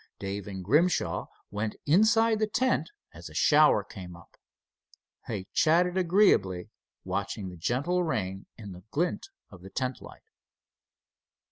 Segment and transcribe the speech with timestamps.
[0.17, 4.35] Dave and Grimshaw went inside the tent as a shower came up.
[5.27, 6.71] They chatted agreeably,
[7.03, 10.31] watching the gentle rain in the glint of the tent light.